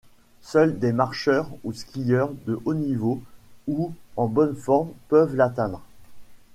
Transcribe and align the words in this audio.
Seuls 0.41 0.79
des 0.79 0.93
marcheurs 0.93 1.47
ou 1.63 1.73
skieurs 1.73 2.31
de 2.47 2.59
haut 2.65 2.73
niveau 2.73 3.21
ou 3.67 3.93
en 4.17 4.25
bonne 4.25 4.55
forme 4.55 4.89
peuvent 5.09 5.35
l'atteindre. 5.35 5.83